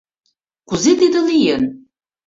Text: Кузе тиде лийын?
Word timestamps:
Кузе 0.67 0.91
тиде 0.99 1.19
лийын? 1.29 1.63